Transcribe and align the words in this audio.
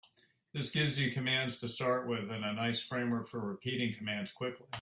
This 0.51 0.71
gives 0.71 0.97
you 0.97 1.11
commands 1.11 1.59
to 1.59 1.69
start 1.69 2.07
with 2.07 2.31
and 2.31 2.43
a 2.43 2.51
nice 2.53 2.81
framework 2.81 3.27
for 3.27 3.39
repeating 3.39 3.93
commands 3.93 4.31
quickly. 4.31 4.65